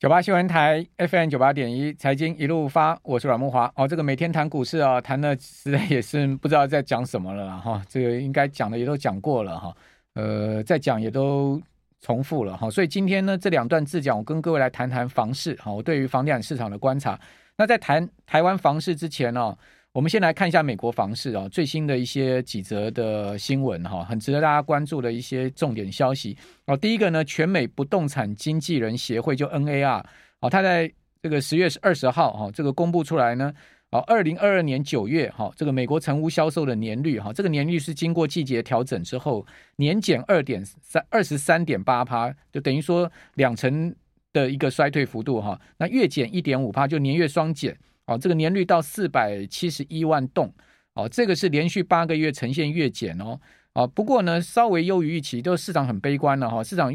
[0.00, 3.70] 九八新闻台 FM 九八点一财经一路发，我是阮木华。
[3.76, 7.82] 哦，这个每天谈股市啊，谈的实在也是不知道在讲什么了哈。
[7.86, 9.76] 这个应该讲的也都讲过了哈，
[10.14, 11.60] 呃，再讲也都
[12.00, 12.70] 重复了哈。
[12.70, 17.20] 所以今天呢，这两段自讲，我跟各位来谈谈房市哈，我对于房地产市场的观察。
[17.58, 19.54] 那在谈台湾房市之前呢，
[19.92, 26.36] 我们先来看一下美国房市啊，最新的一些几则的新闻哈，很值得大家关注的一些重点消息
[26.66, 26.76] 哦。
[26.76, 30.04] 第一个呢，全美不动产经纪人协会就 NAR
[30.38, 30.88] 哦，他在
[31.20, 33.52] 这个十月二十号哈，这个公布出来呢，
[33.90, 43.92] 哦，二零二二年九月哈，这个美国成屋销售的年率哈，这个年率是经过季节调整之后年减二点三二十三点八趴，就等于说两成
[44.32, 47.76] 的一个衰退幅度哈，那月减一点五趴，就年月双减。
[48.10, 50.52] 哦，这个年率到四百七十一万栋，
[50.94, 53.40] 哦，这个是连续八个月呈现月减哦，
[53.72, 56.92] 啊，不过呢，稍微优于预期，都市场很悲观了哈，市场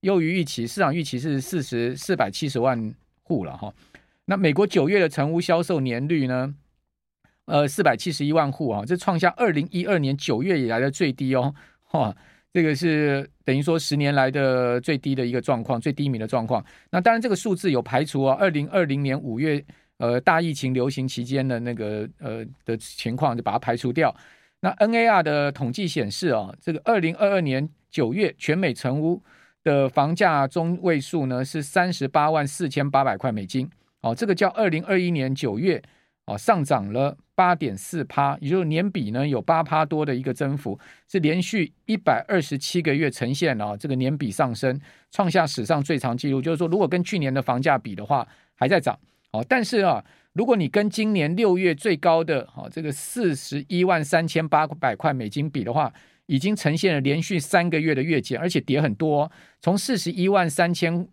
[0.00, 3.72] 优于预期，市场预期是四十四百七十万户了哈。
[4.26, 6.54] 那美国九月的成屋销售年率呢，
[7.46, 11.54] 呃，四百七十一万户啊，这创下二零一二年九月以来的最低哦，
[11.84, 12.14] 哈，
[12.52, 16.62] 这个是等于说十年来的最低的一个状况，最低迷的状况。
[16.90, 19.64] 那当然，这个数字有排除啊，二零二零年五月。
[19.98, 24.14] 呃，大疫情流行期间的那个呃的情况，就把它排除掉。
[24.60, 29.22] 那 NAR 的统计显示啊，这个二零二二年九月全美成屋
[29.62, 33.68] 的房价中位数呢是三十八万四千八百块美金。
[34.00, 35.82] 哦，这个较二零二一年九月
[36.26, 46.40] 哦上涨了八点四趴，也就是年比呢有八趴多的一个增幅，是连续一百二十七个月呈现了这个年比上升，创下史上最长纪录。
[46.40, 48.96] 就是说，如果跟去年的房价比的话，还在涨。
[49.32, 55.92] 哦，但是啊，如果你跟今年六月最高的哈这个四十一万三千八百块美金比的话，
[56.24, 61.06] 已经呈现了连续三个月的月减，而且跌很多，从四十一万三千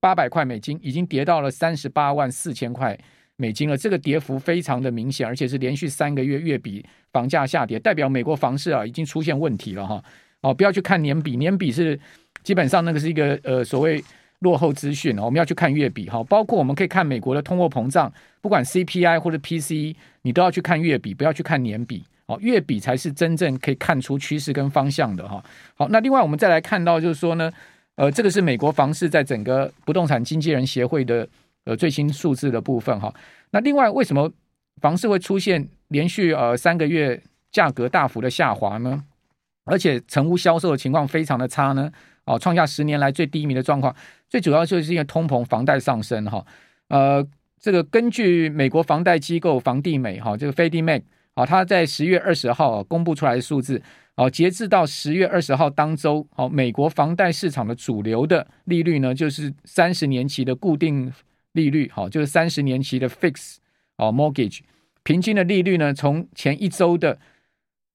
[0.00, 2.98] 八百块美金已经跌到了三十八万四千块
[3.36, 10.04] 美金了，这个跌幅非常的明显，而且是连续三个月月比房价下跌，代表美国房市啊已经出现问题了哈。
[10.40, 11.98] 哦，不要去看年比，年比是
[12.42, 14.02] 基本上那个是一个呃所谓。
[14.44, 22.38] 落后资讯哦，我们要去看月比哈，包括我们可以看美国的通货膨胀，不管 CPI 或者 PCE，你都要去看月比，不要去看年比哦。
[22.40, 25.42] 月比才是真正可以看出趋势跟方向的哈。
[25.74, 27.52] 好，那另外我们再来看到就是说呢，
[27.96, 31.26] 呃，这个是美国房市在整个不动产经纪人协会的
[31.64, 33.12] 呃最新数字的部分哈。
[33.50, 34.30] 那另外为什么
[34.80, 39.02] 房市会出现连续呃三个月价格大幅的下滑呢？
[39.64, 41.90] 而且成屋销售的情况非常的差呢？
[42.26, 43.94] 哦，创下十年来最低迷的状况，
[44.30, 46.44] 最主要就是因为通膨、房贷上升哈。
[46.88, 47.26] 呃，
[47.60, 51.02] 这个根据美国房贷机构房地美哈，这个 Fedi Mac
[51.34, 53.82] 啊，他在十月二十号公布出来的数字，
[54.14, 61.12] 哦，截至到十月二十号当周，哦，美国房贷市场的主流的利率呢，就是三十年期的固定
[61.52, 63.56] 利率，好，就是三十年期的 fix
[63.96, 64.60] 哦 mortgage，
[65.02, 67.18] 平均的利率呢，从前一周的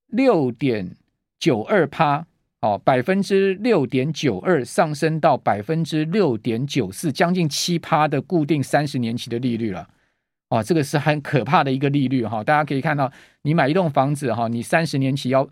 [0.08, 0.96] 六点
[1.40, 2.26] 九二趴。
[2.62, 9.88] 哦，百分之六点九二上升到百分之六点九四，将近七趴的固定三十年期的利率了。
[10.50, 12.44] 哦，这个是很可怕的一个利率哈。
[12.44, 13.10] 大家可以看到，
[13.44, 15.48] 你买一栋房子哈，你三十年期要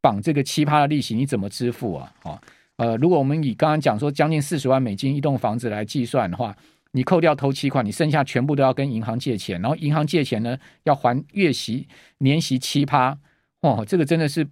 [0.00, 2.14] 绑这个七趴的利息，你怎么支付啊？
[2.22, 2.38] 哦，
[2.76, 6.56] 呃，如果我们以刚刚讲说将近四十万美金一栋房子来计算的话，
[6.92, 11.88] 你扣掉头期款，你剩下全部都要跟银行借钱，然后银行借钱呢要还月息
[12.18, 13.18] 年息七趴，
[13.62, 14.46] 哦，这个真的是。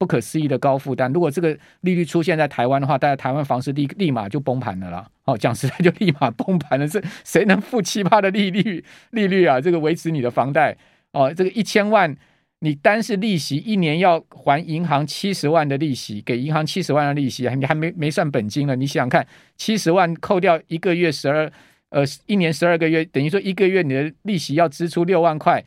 [0.00, 1.50] 不可思议的高负担，如果这个
[1.82, 5.06] 利率出现在台湾的话，大家台湾房市立立马就崩盘了啦。
[5.26, 9.60] 哦，讲实在就立马崩盘了，是谁能付七八的利率利率啊？
[9.60, 10.74] 这个维持你的房贷
[11.12, 12.16] 哦，这个一千万，
[12.60, 18.74] 你单是利息一年要还银行七十万的利息，给银行七十万的利息，你还没没算本金了。
[18.74, 19.26] 你想想看，
[19.58, 21.52] 七十万扣掉一个月十二，
[21.90, 25.62] 呃，一年十二个月，等于说一个月你的利息要支出六万块。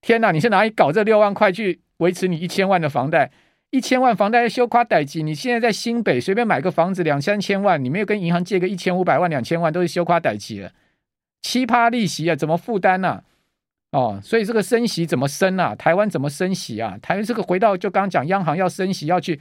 [0.00, 3.32] 天哪，你是哪里搞这六万块去维持你一千万的房贷？
[3.72, 10.70] 一千万房贷修夸代记，你现在在新北随便买个房子两三千万，你没有跟银行借个一千五百万两千万，都是修夸代记了。
[11.40, 13.22] 七趴利息啊，怎么负担呢？
[13.92, 15.74] 哦，所以这个升息怎么升啊？
[15.74, 16.98] 台湾怎么升息啊？
[17.00, 19.40] 台湾这个回到就刚刚讲，央行要升息要去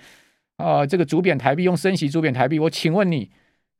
[0.55, 2.57] 啊、呃，这个主贬台币用升息主贬台币。
[2.57, 3.29] 我请问你，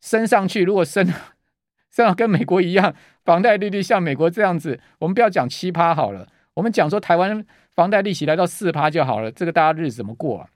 [0.02, 1.08] 升上去如果升
[1.90, 2.94] 升到跟美国一样，
[3.24, 7.46] 房贷利率像美国这样子，我们不要讲七趴好了，我们讲说台湾。
[7.76, 10.48] 房贷利息来到四趴就好了，这个大家日子怎么过啊？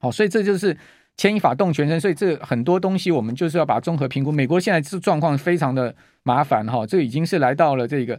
[0.00, 0.76] 好，所以这就是
[1.16, 4.32] 牵一发动全身，所以这很多东西我们就是要把综合评估。
[4.32, 8.18] 美国现在这状况非常的麻烦哈，这已经是来到了这个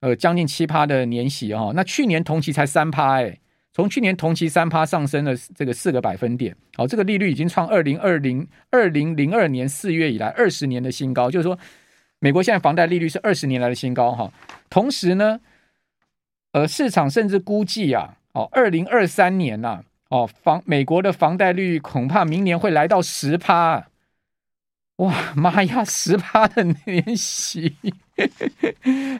[0.00, 3.38] 呃将近七趴的年息哈，那去年同期才三趴哎，
[3.72, 11.58] 从去年同期三趴上升了这个四个百分点，好，这个利率已经创二零二零二零零二年四月以来二十年的新高，就是说
[12.18, 14.30] 美国现在房贷利率是二十年来的新高哈。
[14.68, 15.40] 同时呢，
[16.52, 23.86] 呃，市场甚至估计啊，哦，二零二三年呐、啊，哦，房美国的房贷率恐怕明年会来到十趴。
[24.96, 27.74] 哇妈呀，十趴的年息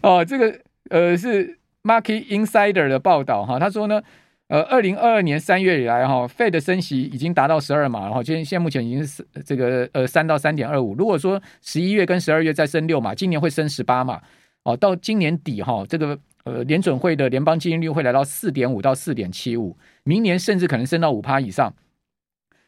[0.03, 4.03] 哦，这个呃是 Market Insider 的报道哈，他说呢。
[4.49, 10.95] 呃，二零二二年三月以来，哈，Fed 的升息已经达到十二码了，哈，现现目前已经是这个呃三到三点二五。
[10.95, 14.21] 如果说十一月跟十二月再升六码，今年会升十八码，
[14.65, 21.75] 哦，到今年底哈，这个呃联准会的联邦基金率会来到四点五到四点七五，明年甚至可能升到五趴以上。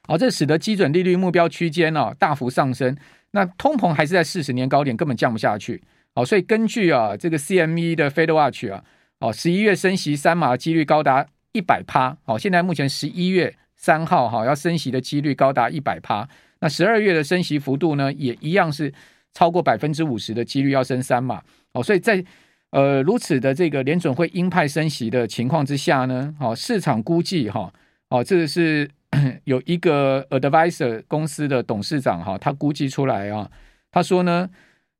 [0.06, 2.96] 好，这使得基准利率目标区间呢大幅上升，
[3.31, 5.82] 那通膨还是在四十年高点，根本降不下去。
[6.14, 8.85] 好，所以根据啊这个 CME 的 Fed Watch 啊，
[9.20, 11.26] 哦，十一月升息三码的几率高达。
[11.56, 18.93] 一百趴，好，现在目前十一月三号哈要升息的几率高达一百趴，那十二月的升息幅度呢，也一样是
[19.34, 21.42] 超过百分之五十的几率要升三码，
[21.72, 22.25] 哦，所以在
[22.70, 27.70] 呃如此的这个联准会鹰派升息的情况之下呢，哦，市场估计哈，
[28.08, 28.88] 哦，这个是
[29.44, 33.50] 有一个 advisor 公司的董事长哈，他估计出来啊，
[33.90, 34.48] 他说呢，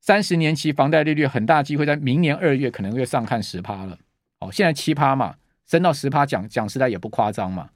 [0.00, 3.96] 三十年期房贷利率很大机会在明年二月可能会上看十趴了，
[4.40, 5.37] 哦，现在七趴嘛。
[5.66, 7.70] 升到十趴，讲讲实在也不夸张嘛，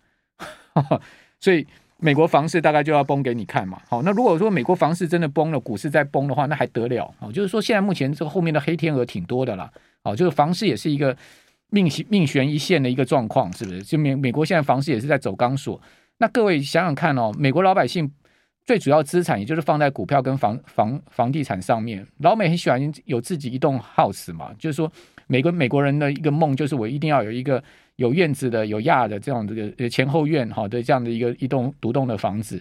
[1.40, 1.66] 所以
[2.00, 3.80] 美国房市大概就要崩给你看嘛。
[3.88, 7.12] 好，那如果说美国房市真的崩了，股市再崩的话，那还得了？
[7.18, 9.70] 哦，就是说现在目前这个后面的黑天鹅挺多的啦。
[10.04, 11.16] 哦，就是房市也是一个
[11.70, 13.82] 命命悬一线的一个状况，是不是？
[13.82, 15.80] 就美美国现在房市也是在走钢索。
[16.18, 18.10] 那各位想想看哦，美国老百姓
[18.64, 22.06] 最主要资产也就是放在股票跟房房房地产上面。
[22.18, 24.90] 老美很喜欢有自己一栋 house 嘛，就是说。
[25.28, 27.62] 每个美国人的一个梦就是我一定要有一个
[27.96, 32.60] 有院子的、有亚的这样这个前后院好的这样的一个一栋独栋的房子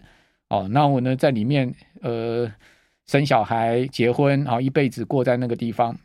[0.50, 0.68] 哦。
[0.70, 2.52] 那我呢在里面呃
[3.08, 5.98] 生小孩、结婚啊，一辈子过在那个地方。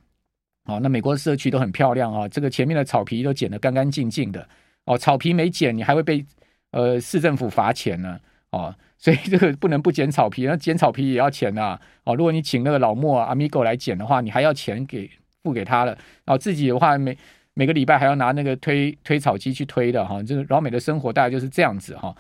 [0.66, 4.48] 哦，那美国社区都很漂亮啊，这个前面的草皮都剪得干干净净的
[4.84, 4.96] 哦。
[4.96, 6.24] 草皮没剪，你还会被
[6.70, 8.16] 呃市政府罚钱呢
[8.50, 8.72] 哦。
[8.96, 12.14] 所以 这个不能不剪草皮，那剪草皮也要钱啊哦。
[12.14, 15.10] 如果你请那个老莫阿米狗来剪的话，你还要钱给。
[15.42, 15.92] 付给他了，
[16.24, 17.16] 然后自己的话每
[17.54, 22.14] 每个礼拜还要拿那个推推草机去推的哈，这个老美的生活大概就是这样子哈。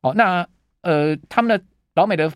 [0.00, 0.46] 哦，那
[0.82, 2.30] 呃，他们的老美的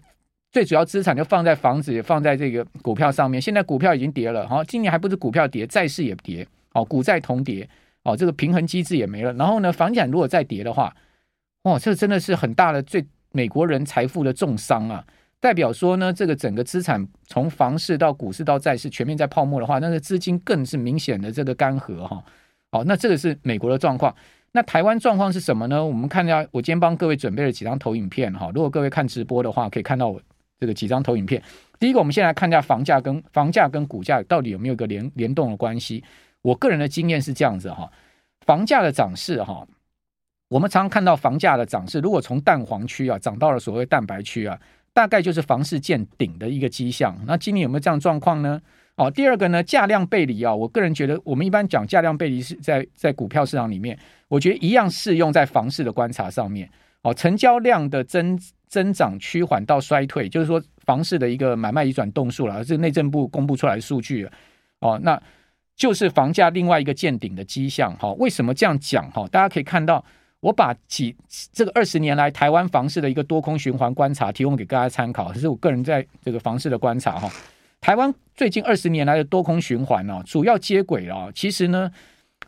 [0.50, 3.40] 最主要资产就放在房子，也放在这个股票上面。
[3.40, 7.69] 现在股票已经跌了哈，今年还不是股票跌，债市也跌，哦，股债同跌，
[8.05, 9.32] 哦，这个平衡机制也没了。
[9.34, 10.94] 然后呢，房产如果再跌的话，
[11.64, 15.05] 哇，这真的是很大的最美国人财富的重伤啊。
[15.40, 22.23] 代表说呢，这个整个资产从房市到股市到债市全面在泡沫的话，那个资金更是明显的这个干涸哈。
[22.73, 24.14] 好，那这个是美国的状况。
[24.50, 25.85] 那台湾状况是什么呢？
[25.85, 28.50] 我们看一下，我今天帮各位准备了几张投影片哈。
[28.52, 30.20] 如果各位看直播的话，可以看到我
[30.58, 31.41] 这个几张投影片。
[31.79, 36.02] 第一个，我们先来看一下房价跟房价跟股价到底有没有一个联联动的关系。
[36.43, 37.88] 我个人的经验是这样子哈，
[38.44, 39.64] 房价的涨势哈，
[40.49, 44.58] 我们常常看到房价的涨势，如果从蛋黄区啊涨到了所谓蛋白区啊。
[44.99, 47.17] 大概就是房市见顶的一个迹象。
[47.25, 48.61] 那今年有没有这样状况呢？
[48.97, 53.97] 哦，第二个呢，价量背离啊，我个人觉得，我们一般讲价量背离是在在股票市场里面，
[54.27, 56.69] 我觉得一样适用在房市的观察上面。
[57.03, 58.37] 哦，成交量的增
[58.67, 64.29] 增长趋缓到衰退，就是说房市的一个买卖移转动数了，这是内政部公布出来的数据。
[64.81, 65.23] 哦，那
[65.77, 67.96] 就是房价另外一个见顶的迹象。
[67.99, 69.08] 哈，为什么这样讲？
[69.13, 70.05] 哈，大家可以看到。
[70.41, 71.17] 我把几
[71.53, 77.29] 这个二十年来台湾房市的一个多空循环观察提供给大家参考，这是我个人在这个房市的观察哈。
[77.81, 81.91] 台湾最近二十年来的多空循环呢，主要接轨啊，其实呢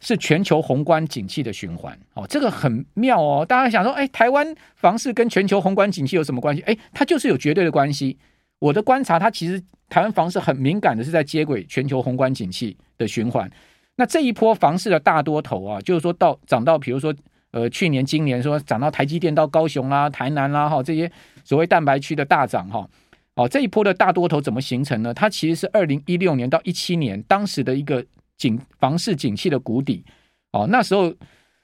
[0.01, 3.45] 是全球宏观景气的循环哦，这个很妙哦。
[3.45, 6.63] 大家想说，哎，台湾房市跟全球宏观景气有什么关系？
[6.63, 8.17] 哎，它就是有绝对的关系。
[8.61, 13.51] 我的观察，它其实台湾房市很敏感的是在接轨全球宏观景气的循环。
[13.97, 17.13] 那这一波房市的大多头啊，就是说到涨到，比如说。
[17.52, 21.11] 呃，去年、今年说涨到台积电到高雄啦、台南啦，哈，这些
[21.42, 22.88] 所谓蛋白区的大涨，哈，
[23.35, 25.12] 哦，这一波的大多头怎么形成呢？
[25.12, 28.04] 它其实是二零一六年到一七年当时的一个
[28.37, 30.04] 景房市景气的谷底，
[30.52, 31.12] 哦，那时候，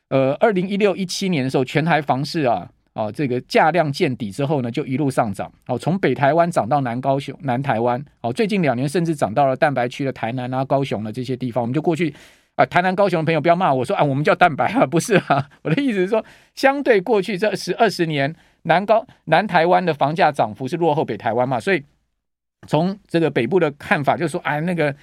[0.09, 12.13] 呃，二零一六一七年的时候，全台房市啊，哦，这个价量见底之后呢，就一路上涨，哦，从北台湾涨到南高雄、南台湾，哦，最近两年甚至涨到了蛋白区的台南啊、高雄的这些地方，我们就过去。
[12.57, 15.49] 啊，台南、高雄的朋友不要骂我说啊，我们叫蛋白啊， 不是啊。
[15.63, 21.83] 我的意思是说，相对过去这十二十年，南高南台湾的房价涨幅是落后北台湾嘛，所以
[22.67, 24.95] 从这个北部的看法，就是说，哎，那个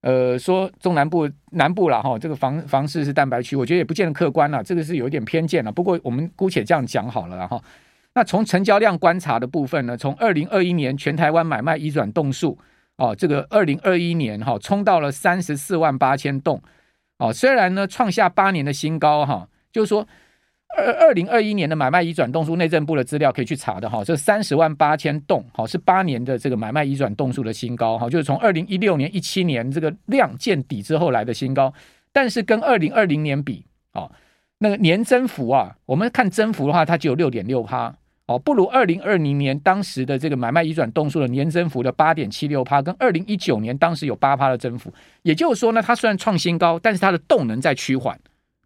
[0.00, 5.70] 呃，说中南部南部了哈，这个房房市是蛋白区，我觉得也不见得客观了，这个是有一点偏见了。
[5.70, 7.62] 不过我们姑且这样讲好了哈。
[8.14, 12.58] 那从成交量观察的部分呢，从二零二一年全台湾买卖移转栋数。
[12.96, 16.62] 哦，这个二零二一年哈、哦，冲到了三十四万八千栋
[17.22, 20.04] 哦，虽然呢创下八年的新高哈、就是说
[20.76, 31.72] 二二零二一年的买卖移转动数，内政部的资料可以去查的哈、哦，这三十万八千栋好、是八年的这个买卖移转动数的新高哈、就是从二零一六年一七年这个量见底之后来的新高，
[32.12, 34.10] 但是跟二零二零年比哦，
[34.58, 37.94] 那个年增幅啊，我们看增幅的话，它只有六点六趴。
[38.38, 44.92] 不如二零二零年当时的这个买卖移转动数的年增幅的八点七六趴，跟二零一九年当时有八趴的增幅。
[45.22, 48.18] 也就是说呢，它虽然创新高，但是它的动能在趋缓。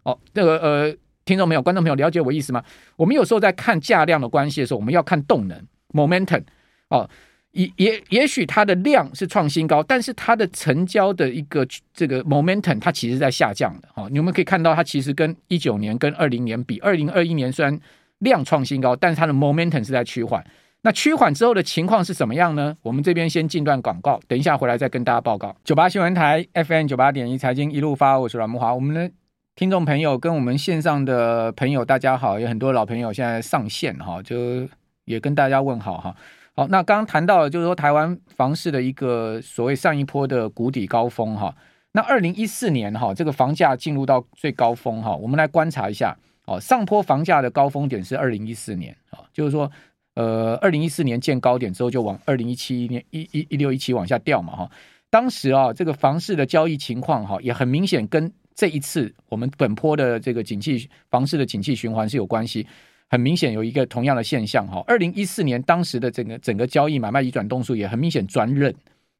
[0.03, 2.63] 哦，这个呃，听众朋友、观众朋友了解我意思吗？
[2.97, 5.61] 我们有时候在看价量的关系的时候，我们要看动能
[5.93, 6.43] （momentum）。
[6.89, 7.09] 哦，
[7.51, 13.89] 也也也许它的量是创新高，但是它的成交的一个这个 momentum 它其实在下降的。
[13.95, 17.77] 哦，你们可以看到，它其实跟一九年、跟二零年比，二零二一年虽然
[18.19, 20.45] 量创新高，但是它的 momentum 是在趋缓。
[20.83, 22.77] 那趋缓之后的情况是怎么样呢？
[22.83, 25.57] 我们这边先进段广告，等一下回来再跟大家报告。
[25.65, 28.73] 九八新闻台 FM 九八点一财经一路发，我是阮慕华。
[28.73, 29.11] 我们的
[29.57, 34.69] 听众朋友跟我们线上的朋友，大家好，有很多老朋友现在上线哈，就
[35.07, 36.15] 也跟大家问好哈。
[36.55, 41.53] 好，那刚刚谈到了，就是说台湾房市的一个所谓上一波的谷底高峰哈。
[41.93, 46.17] 那二零一四年哈，这个房价进入到最高峰哈，我们来观察一下。
[46.47, 49.71] 哦，上坡房价的高峰点是二零一四年啊，就是说，
[50.15, 54.71] 呃，二零一四年见高点之后就往二零一七年一一一六一七往下掉嘛哈。
[55.11, 62.65] 当时啊，这个房市的交易情况哈，也很明显跟这一次我们本坡的这个景气房市的景气循环是有关系，
[63.09, 64.85] 很明显有一个同样的现象哈。
[64.87, 68.73] 二零一四年当时的整个整个交易买卖移转动数也很明显转冷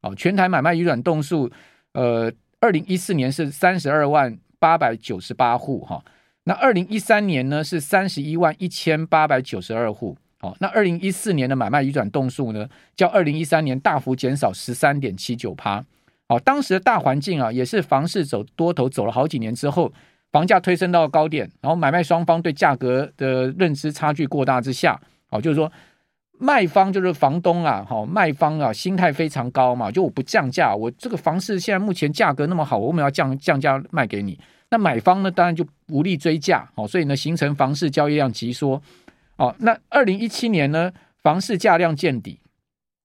[0.03, 1.51] 哦，全台买卖移转动数，
[1.93, 6.01] 呃，二零一四年是三十二万八百九十八户哈。
[6.49, 15.85] 那二零一三年呢是三十一万一千八百九十二户，哦，那二零一四年的买卖移转栋数呢，较二零一三年大幅减少十三点七九趴，
[16.29, 19.93] 哦，当时的大环境啊，也是房市走多头走了好几年之后，
[20.31, 25.01] 房价推升到高点，然后买卖双方对价格的认知差距过大之下，
[25.31, 25.71] 哦，就是说
[26.39, 34.39] 卖方就是房东啊，好，卖方啊心态非常高嘛，就我不降价，我这个房市现在目前价格那么好，我为什么要降降价卖给你？
[34.71, 38.83] 那买方呢，当然就无力追价，哦，所以呢，形成房市交易量急缩，
[39.37, 40.93] 哦，那二零一七年呢，
[41.23, 42.41] 房市价量见底，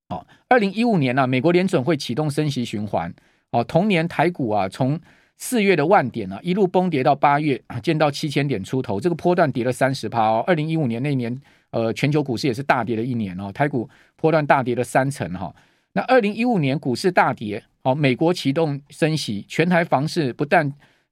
[0.10, 3.13] 哦，二零一五年呢，美国联准会启动升息循环，
[3.51, 5.00] 哦，同年台股啊，从
[5.38, 10.44] 四月的万点啊，一路崩跌到八月啊，见到七千点出头，这个波段跌了三十趴哦。
[10.48, 15.53] 二零一五年那年，呃，全球股市也是大跌的一年哦，台股波段大跌了三成哈，
[15.94, 20.72] 那二零一五年股市大跌，哦，美国启动升息，全台房市不但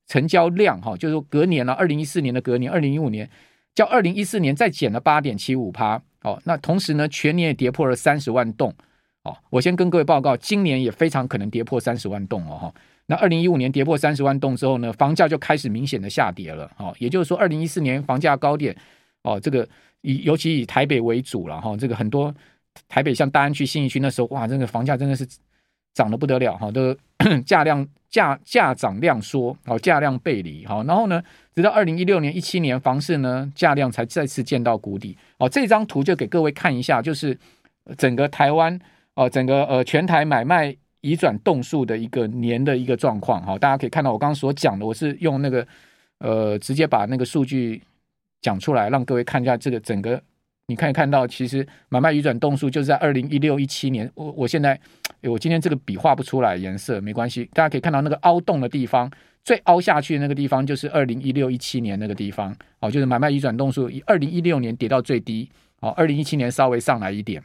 [0.09, 3.29] 成交量哈，就是说隔年了，二零一四年的隔年，二零一五年，
[3.73, 6.01] 较二零一四年再减了八点七五趴。
[6.23, 8.73] 哦，那同时呢，全年也跌破了三十万栋。
[9.23, 12.73] 哦，我先跟各位报告，今年也非常可能跌破三十万栋哦。
[13.05, 16.69] 那二零一五年跌破三十万栋之后呢，房价就开始明显的下跌了。
[16.77, 18.75] 哦，也就是说，二零一四年房价高点，
[19.23, 19.65] 哦，这个
[20.01, 22.33] 以尤其以台北为主了哈，这个很多
[22.87, 25.25] 台北像大安区、信义区那时候，哇，这个房价真的是
[25.99, 26.95] 涨得不得了哈，都
[27.45, 27.87] 价量。
[28.09, 31.21] 价价涨量缩，哦，价量背离，好，然后呢，
[31.53, 37.37] 直到二零一六年、一七年，房市呢价量才再次见到谷底，哦，这张图就给各位看一下，就是
[37.99, 38.79] 整个台湾，
[39.13, 45.67] 哦，整个呃全台买卖移转栋数的一个年的一个状况，哈，大家可以看到我刚刚所讲的，我是用那个
[46.17, 47.79] 呃直接把那个数据
[48.41, 50.19] 讲出来，让各位看一下这个整个。
[50.65, 54.07] 你可以看到，其实买卖移转栋数就是在二零一六一七年。
[54.13, 54.79] 我我现在，
[55.23, 57.49] 我今天这个笔画不出来颜色，没关系。
[57.53, 59.09] 大家可以看到那个凹洞的地方，
[59.43, 62.55] 最凹下去的那个地方就是二零一六一七年那个地方。
[62.79, 65.49] 哦，就是买卖移转动数以二零一六年跌到最低，
[65.81, 67.43] 哦，二零一七年稍微上来一点。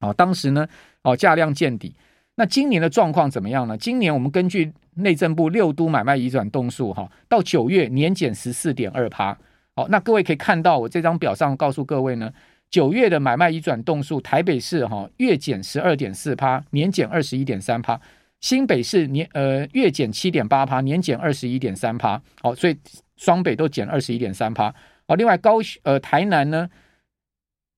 [0.00, 0.66] 哦，当时呢，
[1.02, 1.94] 哦，价量见底。
[2.36, 3.76] 那今年的状况怎么样呢？
[3.78, 9.36] 今年我们根据内政部六都买卖移转动数，哈，到九月年减十四点二趴。
[9.76, 12.32] 好，那各位可以看到，我这张表上告诉各位呢，
[12.74, 17.96] 九月的买卖移转动数，台北市哈月减十二点四趴，年减二十一点三趴；
[18.40, 22.20] 新北市年呃月减七点八趴，年减二十一点三趴。
[22.42, 22.76] 好，所以
[23.16, 24.74] 双北都减二十一点三趴。
[25.06, 26.68] 哦，另外高呃台南呢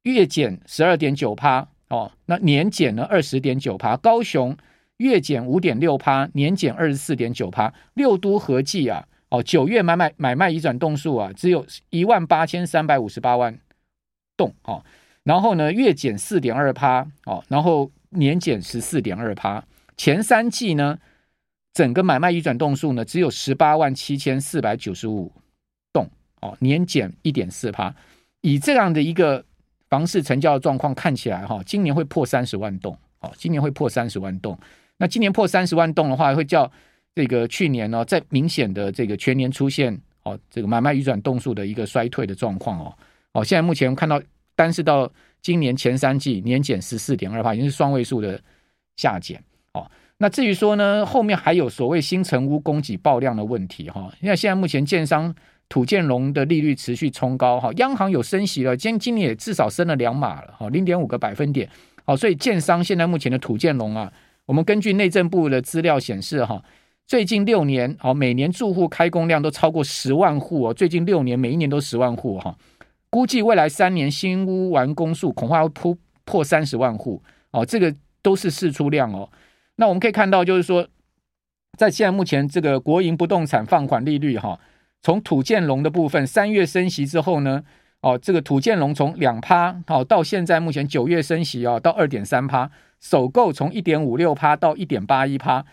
[0.04, 3.98] 月减十二点九趴，哦，那年减了二十点九趴。
[3.98, 4.56] 高雄
[4.96, 7.70] 月减五点六趴，年减二十四点九趴。
[7.92, 9.06] 六都合计啊。
[9.28, 13.58] 哦，九月买卖买卖移转动数啊，只有一万八千三百五十八万
[14.36, 14.84] 动哦，
[15.22, 19.64] 然后呢，月减四点二趴哦，然后年减十四点二趴。
[19.96, 20.98] 前三季呢，
[21.72, 25.32] 整个买卖移转动数呢，只有十八万七千四百九十五
[25.92, 26.08] 栋
[26.40, 27.94] 哦，年减一点四趴。
[28.42, 29.44] 以这样的一个
[29.88, 34.58] 房市成交的状况看起来哈，今年会破三十万栋哦，今年会破三十万栋。
[34.98, 36.70] 那今年破三十万栋的话，会叫
[37.14, 42.94] 这个去年呢，在明显的这个全年出现哦，这个买卖移转动数的一个衰退的状况哦。
[43.36, 44.20] 哦，现在目前看到
[44.54, 45.10] 单是到
[45.42, 48.40] 今年前三季年减十四点二趴，已经是双位数的
[48.96, 49.38] 下减。
[49.72, 54.10] 哦，那至于说呢，后面还有所谓新成屋供给爆量的问题哈。
[54.22, 55.34] 因为现在目前建商
[55.68, 61.68] 土建融的利率持续冲高哈，央行有升息了，今今年也至少升了两码了哈，零点五个百分点。
[62.06, 64.10] 好，所以建商现在目前的土建融啊。
[64.46, 66.62] 我们根据内政部的资料显示，哈，
[67.06, 70.72] 最近六年，哦，每年住户开工量都超过十万户哦。
[70.72, 72.56] 最近六年，每一年都十万户哈。
[73.16, 75.96] 估计未来三年新屋完工数恐怕要突
[76.26, 77.64] 破三十万户哦。
[77.64, 79.30] 这个都是释出量哦。
[79.76, 80.86] 那我们可以看到，就是说，
[81.78, 84.60] 在现在目前这个国营不动产放款利率哈，
[85.00, 87.64] 从土建龙的部分三月升息之后呢，
[88.02, 92.70] 哦，这个土建龙从两趴好到现在目前九月升息啊，到二点三趴。
[93.00, 95.64] 首购从一点五六趴到一点八一趴，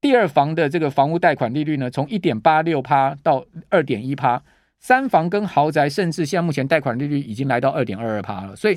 [0.00, 4.42] 第二房的这个房屋贷款利率呢，从一点八六趴到二点一趴，
[4.78, 8.54] 三房跟豪宅甚至现在目前贷款利率已经来到二点二二趴了。
[8.54, 8.76] 所以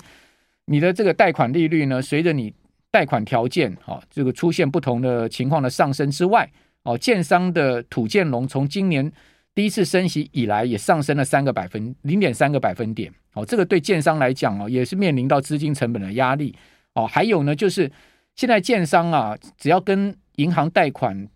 [0.65, 2.53] 你的这个贷款利率呢，随着你
[2.91, 6.49] 贷款条件哦，这个出现不同的情况的上升之外，
[6.83, 9.11] 哦，建商的土建融从今年
[9.53, 13.11] 第一次升息以来，也上升了三个百分零点三个百分点。
[13.33, 16.55] 哦，这个对建商来讲哦，也是面临到资金成本的压力。
[16.95, 17.91] 哦，还有呢，就是
[18.35, 21.27] 现在建商啊，只要跟银行贷款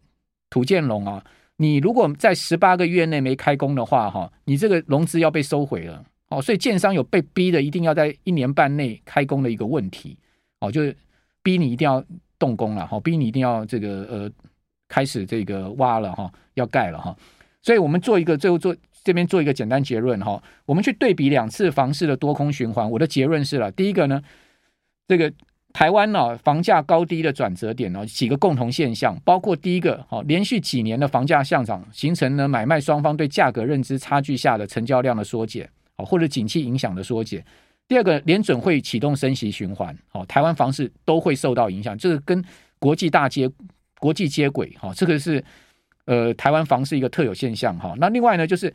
[0.50, 1.24] 土建融啊，
[1.63, 6.03] 你如果在十八个月内没开工的话，哈，你这个融资要被收回了。
[6.29, 10.17] 哦，所以建商有被逼的，一定要在一年半内开工的一个问题。
[10.60, 10.96] 哦，就是
[11.41, 12.03] 逼你一定要
[12.38, 14.32] 动工了，哈，逼你一定要这个呃
[14.88, 17.15] 开始这个挖了哈，要盖了哈。
[17.62, 24.22] 所以我们做一个最后做这边做一个简单结论哈，我们去对比两次房市的多空循环，我的结论是了，第一个呢。
[25.05, 25.32] 这个
[25.73, 37.43] 台湾呢、啊，房价高低的转折点呢，几个共同现象，包括第一个，哈，连续几年的房价上涨，形成了买卖双方对价格认知差距下的成交量的缩减，或者景气影响的缩减。
[37.88, 42.41] 第二个，联准会启动升息循环，好，台湾房市都会受到影响，这个跟
[42.77, 43.49] 国际大接
[43.99, 45.43] 国际接轨，哈，这个是
[46.05, 47.95] 呃台湾房市一个特有现象，哈。
[47.97, 48.71] 那另外呢，就是。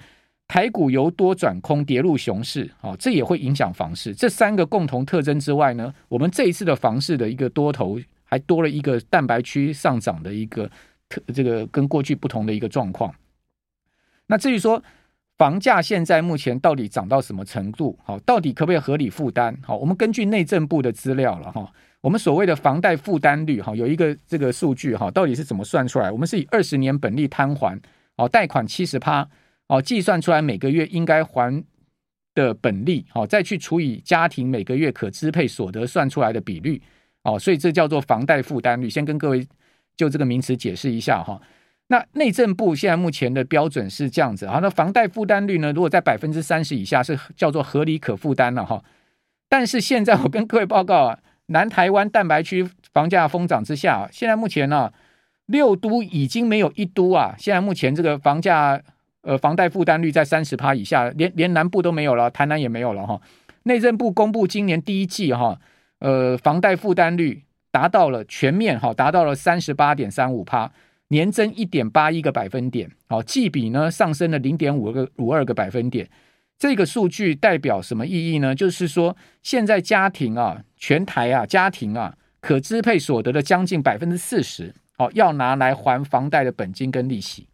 [0.48, 4.14] 台股由多转空，跌入熊市，哦，这也会影响房市。
[4.14, 10.66] 这三个共同特征之外呢，我们这一次的房市的一个多头，还多了一个蛋白区上涨的一个
[11.10, 13.14] 特，这个跟过去不同的一个状况。
[14.26, 14.82] 那至于说
[15.36, 19.54] 房价现在目前到底涨到什么程度，好，到底可不可以合理负担？
[19.62, 26.10] 好，我们根据内政部的资料了哈，我们所谓的房贷负担率哈，有一个这个数据哈，到底是怎么算出来？
[26.10, 27.78] 我们是以二十年本利摊还，
[28.16, 29.28] 哦，贷款七十趴。
[29.68, 31.62] 哦，计算出来每个月应该还
[32.34, 36.80] 的本利，哦，再去除以家庭每个月可支配所得算出来的比率，
[37.24, 38.88] 哦，所以这叫做房贷负担率。
[38.88, 39.46] 先跟各位
[39.94, 41.38] 就这个名词解释一下哈。
[41.88, 48.82] 那内政部现在目前的标准是这样子，好，那房贷负担率呢，如果在百分之三十以下是叫做合理可负担了哈。
[49.50, 54.92] 但是现在我跟各位报告啊，南台湾蛋白区房价疯涨之下，现在目前呢，
[55.46, 58.80] 六都已经没有一都啊，现在目前这个房价。
[59.28, 63.20] 呃，房贷负担率在三十趴以下，连连南部都没有了，台南也没有了哈。
[63.64, 65.60] 内政部公布今年第一季哈，
[65.98, 70.72] 呃，房贷负担率达到了全面哈，达到了三十八点三五趴，
[71.08, 76.08] 年增一点八一个百分点，好，季比呢上升了零点五个五二个百分点。
[76.58, 78.54] 这个数据代表什么意义呢？
[78.54, 87.46] 就是说，现在家庭啊，全台啊，家庭啊，可支配所得的将近百分之四十，哦，要拿来还房贷的本金跟利息。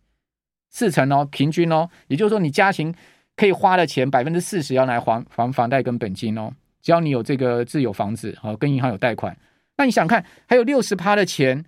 [0.74, 2.92] 四成哦，平均哦，也就是说，你家庭
[3.36, 6.52] 可以花的钱百分之四十要来还还房贷跟本金哦。
[6.82, 9.36] 只要你有这个自有房子，哦，跟银行有贷款，
[9.76, 11.64] 那你想看还有六十趴的钱，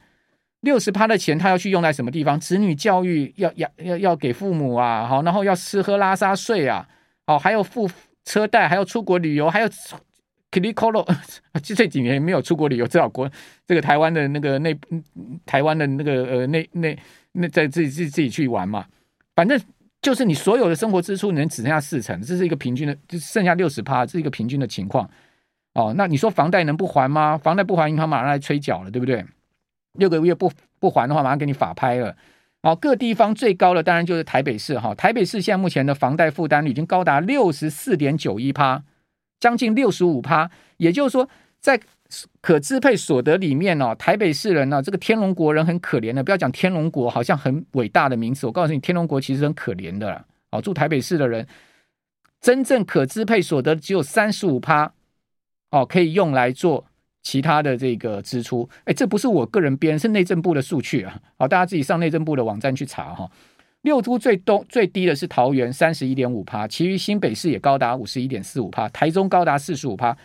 [0.62, 2.38] 六十趴的钱他要去用在什么地方？
[2.40, 6.86] 子女教育要要要要给父母啊，好，然后要吃喝拉撒睡啊，
[7.28, 7.88] 好，还要付
[8.24, 9.68] 车贷，还要出国旅游，还有
[10.50, 11.06] Kilikolo，
[11.62, 13.30] 这 这几年没有出国旅游，至少国
[13.64, 14.76] 这个台湾的那个那
[15.44, 16.98] 台湾的那个呃那那
[17.36, 18.86] 那在自己自己自己去玩嘛。
[19.34, 19.60] 反正
[20.02, 25.08] 就是你所有的生活支出，能只剩下四成，这是一个平均的，就剩下六十趴，这是一个平均的情况。
[25.74, 27.36] 哦，那你说房贷能不还吗？
[27.36, 29.24] 房贷不还，银行马上来催缴了，对不对？
[29.92, 32.16] 六个月不不还的话，马上给你法拍了。
[32.62, 38.82] 哦，各地方最高的当然就是台北市哈，台北市现在目前的房贷负担率已经高达六十四点九一趴，
[39.38, 41.28] 将近六十五趴，也就是说
[41.60, 41.80] 在。
[42.40, 46.22] 可支配所得里面哦，台北市人呢、这个天龙国人很可怜的。
[46.22, 48.46] 不要讲天龙国，好像很伟大的名词。
[48.46, 50.24] 我告诉你，天龙国其实很可怜的啦。
[50.50, 51.46] 哦，住台北市的人，
[52.40, 54.92] 真正可支配所得只有三十五趴，
[55.70, 56.86] 哦，可以用来做
[57.22, 61.20] 其他的这个支出，哎，这不是我个人编，是内政部的数据啊。
[61.36, 63.28] 好，大家自己上内政部的网站去查哈。
[63.82, 70.16] 六都最东最低的是桃园三十一点五趴，其余新北市也高达五十一点四五趴，台中高达四十五趴，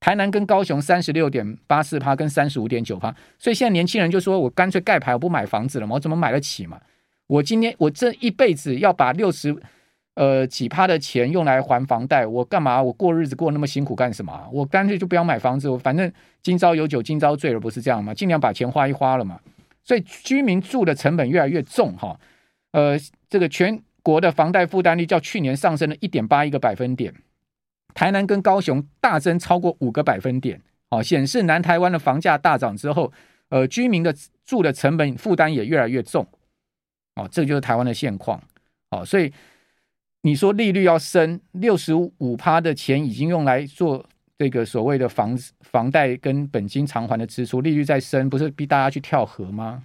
[0.00, 3.14] 台南跟高雄三十六点八四趴跟三十五点九趴。
[3.38, 6.80] 所以现在年轻人就说，我干脆盖牌，我不买房子了嘛，我怎么买得起嘛？
[7.26, 9.56] 我今天我这一辈子要把六十。
[10.14, 12.82] 呃，几趴的钱用来还房贷，我干嘛？
[12.82, 14.46] 我过日子过那么辛苦干什么？
[14.52, 18.12] 我干脆就不要买房子，我反正今朝有酒今朝醉了，不是这样吗？
[18.12, 19.40] 尽量把钱花一花了嘛。
[19.82, 22.18] 所以居民住的成本越来越重哈。
[22.72, 22.98] 呃，
[23.30, 27.14] 这个全国的房贷负担率较去年上升了一点八一个百分点，
[27.94, 33.12] 台南跟高雄大增超过五个百分点，哦，显示南台湾的房价大涨之后，
[33.48, 36.26] 呃，居民的住的成本负担也越来越重，
[37.16, 38.42] 哦，这就是台湾的现况，
[38.90, 39.32] 哦，所以。
[40.22, 44.04] 你说利率要升六十五趴的钱已经用来做
[44.36, 49.82] 这个所谓的房房贷跟本金偿还的支出，利率再升，不是逼大家去跳河吗？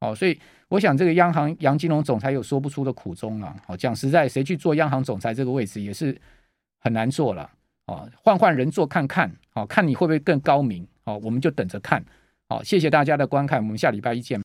[0.00, 0.36] 哦，所以
[0.70, 3.56] 我想这个央行杨金龙总裁有说不出的苦衷啊。
[3.68, 6.20] 哦，讲实在，谁去做央行总裁这个位置也是
[6.86, 7.50] 很难做了。
[7.86, 10.86] 哦，换换人做看看，哦，看你会不会更高明。
[11.02, 12.04] 哦，我们就等着看。
[12.48, 14.34] 好，谢谢大家的观看，我们下礼拜一见。